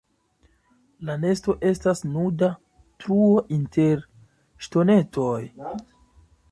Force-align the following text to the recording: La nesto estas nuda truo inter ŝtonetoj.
La 1.09 1.17
nesto 1.25 1.55
estas 1.71 2.01
nuda 2.15 2.49
truo 3.05 3.45
inter 3.59 4.05
ŝtonetoj. 4.67 5.41